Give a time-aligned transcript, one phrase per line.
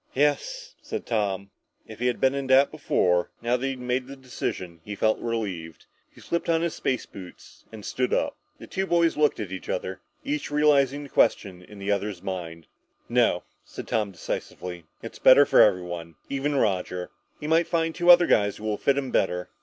[0.15, 1.51] "Yes," said Tom.
[1.85, 4.95] If he had been in doubt before, now that he had made the decision, he
[4.95, 5.85] felt relieved.
[6.09, 8.35] He slipped on his space boots and stood up.
[8.57, 12.65] The two boys looked at each other, each realizing the question in the other's mind.
[13.09, 14.85] "No!" said Tom decisively.
[15.03, 16.15] "It's better for everyone.
[16.29, 17.11] Even Roger.
[17.39, 19.49] He might find two other guys that will fit him better."